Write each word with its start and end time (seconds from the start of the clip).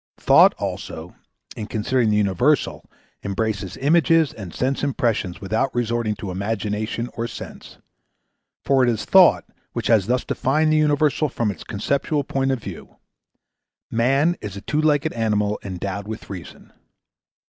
Thought 0.17 0.55
also, 0.55 1.15
in 1.55 1.67
considering 1.67 2.09
the 2.09 2.17
universal, 2.17 2.89
embraces 3.23 3.77
images 3.77 4.33
and 4.33 4.51
sense 4.51 4.83
impressions 4.83 5.39
without 5.39 5.75
resorting 5.75 6.15
to 6.15 6.31
Imagination 6.31 7.07
or 7.15 7.27
Sense. 7.27 7.77
For 8.65 8.81
it 8.81 8.89
is 8.89 9.05
Thought 9.05 9.45
which 9.73 9.85
has 9.89 10.07
thus 10.07 10.23
defined 10.25 10.73
the 10.73 10.77
universal 10.77 11.29
from 11.29 11.51
its 11.51 11.63
conceptual 11.63 12.23
point 12.23 12.49
of 12.49 12.57
view: 12.63 12.95
"Man 13.91 14.37
is 14.41 14.57
a 14.57 14.61
two 14.61 14.81
legged 14.81 15.13
animal 15.13 15.59
endowed 15.63 16.07
with 16.07 16.31
reason." 16.31 16.73